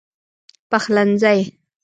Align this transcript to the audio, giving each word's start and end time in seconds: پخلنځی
پخلنځی 0.69 1.37